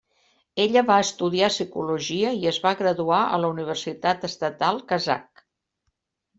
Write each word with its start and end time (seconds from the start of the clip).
Ella 0.61 0.81
va 0.87 0.95
estudiar 1.07 1.49
psicologia 1.53 2.33
i 2.39 2.49
es 2.53 2.59
va 2.65 2.73
graduar 2.81 3.21
a 3.27 3.39
la 3.45 3.53
universitat 3.55 4.29
estatal 4.33 4.85
kazakh. 4.95 5.49